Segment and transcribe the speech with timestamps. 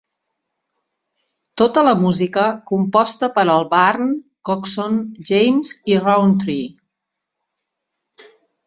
[1.61, 4.09] Tota la música composta per Albarn,
[4.51, 4.97] Coxon,
[5.33, 8.27] James i Rowntree.